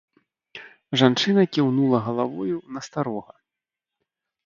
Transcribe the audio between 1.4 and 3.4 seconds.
кіўнула галавою на старога.